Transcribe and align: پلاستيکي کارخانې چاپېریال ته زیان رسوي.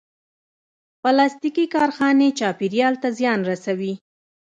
پلاستيکي 1.01 1.65
کارخانې 1.73 2.27
چاپېریال 2.39 2.93
ته 3.03 3.09
زیان 3.17 3.39
رسوي. 3.51 3.93